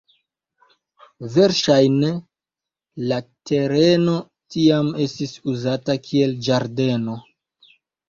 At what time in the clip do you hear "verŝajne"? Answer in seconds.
1.35-2.09